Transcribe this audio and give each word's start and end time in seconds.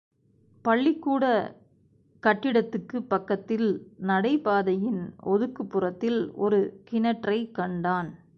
பள்ளிக்கூட 0.65 1.25
கட்டிடத்துக்குப் 2.23 3.09
பக்கத்தில் 3.09 3.91
நடைபாதையின் 4.01 5.01
ஒதுக்குப்புறத்தில் 5.25 6.33
ஒரு 6.35 6.81
கிணற்றைக் 6.91 7.53
கண்டான். 7.53 8.09